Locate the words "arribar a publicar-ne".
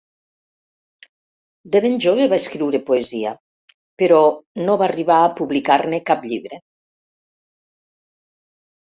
4.89-6.05